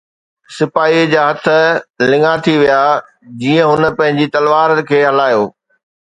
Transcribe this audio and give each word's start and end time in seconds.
سپاهيءَ 0.55 1.09
جا 1.13 1.21
هٿ 1.29 1.43
لڱا 2.11 2.33
ٿي 2.43 2.53
ويا 2.61 2.81
جيئن 3.41 3.65
هن 3.73 3.83
پنهنجي 3.99 4.27
تلوار 4.37 4.69
کي 4.89 4.99
هلايو. 5.11 5.43